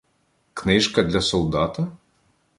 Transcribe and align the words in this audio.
Книжка 0.53 1.03
для 1.03 1.21
солдата? 1.21 1.87